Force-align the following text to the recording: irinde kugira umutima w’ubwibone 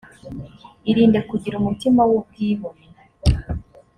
irinde 0.91 1.19
kugira 1.29 1.55
umutima 1.61 2.01
w’ubwibone 2.09 2.85